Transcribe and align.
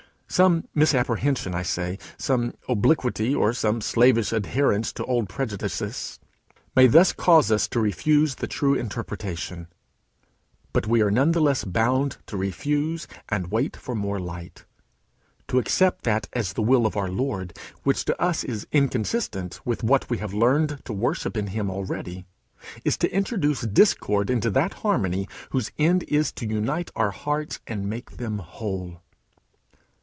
Some 0.33 0.69
misapprehension, 0.73 1.53
I 1.53 1.63
say, 1.63 1.97
some 2.17 2.53
obliquity, 2.69 3.35
or 3.35 3.51
some 3.51 3.81
slavish 3.81 4.31
adherence 4.31 4.93
to 4.93 5.03
old 5.03 5.27
prejudices, 5.27 6.19
may 6.73 6.87
thus 6.87 7.11
cause 7.11 7.51
us 7.51 7.67
to 7.67 7.81
refuse 7.81 8.35
the 8.35 8.47
true 8.47 8.73
interpretation, 8.73 9.67
but 10.71 10.87
we 10.87 11.01
are 11.01 11.11
none 11.11 11.33
the 11.33 11.41
less 11.41 11.65
bound 11.65 12.15
to 12.27 12.37
refuse 12.37 13.09
and 13.27 13.51
wait 13.51 13.75
for 13.75 13.93
more 13.93 14.21
light. 14.21 14.63
To 15.49 15.59
accept 15.59 16.05
that 16.05 16.29
as 16.31 16.53
the 16.53 16.61
will 16.63 16.85
of 16.85 16.95
our 16.95 17.09
Lord 17.11 17.53
which 17.83 18.05
to 18.05 18.17
us 18.19 18.45
is 18.45 18.65
inconsistent 18.71 19.59
with 19.65 19.83
what 19.83 20.09
we 20.09 20.19
have 20.19 20.33
learned 20.33 20.79
to 20.85 20.93
worship 20.93 21.35
in 21.35 21.47
him 21.47 21.69
already, 21.69 22.25
is 22.85 22.95
to 22.99 23.13
introduce 23.13 23.59
discord 23.63 24.29
into 24.29 24.49
that 24.51 24.75
harmony 24.75 25.27
whose 25.49 25.73
end 25.77 26.03
is 26.03 26.31
to 26.31 26.47
unite 26.47 26.89
our 26.95 27.11
hearts, 27.11 27.59
and 27.67 27.89
make 27.89 28.11
them 28.11 28.37
whole. 28.39 29.01